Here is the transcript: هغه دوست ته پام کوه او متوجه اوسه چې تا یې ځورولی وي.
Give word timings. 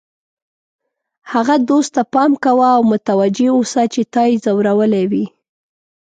هغه 1.33 1.55
دوست 1.69 1.91
ته 1.95 2.01
پام 2.13 2.31
کوه 2.43 2.67
او 2.77 2.81
متوجه 2.93 3.47
اوسه 3.57 3.83
چې 3.93 4.01
تا 4.13 4.23
یې 4.29 4.33
ځورولی 4.43 5.05
وي. 5.11 5.25